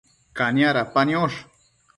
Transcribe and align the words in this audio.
Cania 0.39 0.71
dapa 0.77 1.05
niosh 1.05 1.37